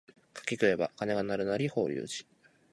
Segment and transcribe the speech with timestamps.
[0.33, 2.27] 柿食えば鐘が鳴るなり法隆寺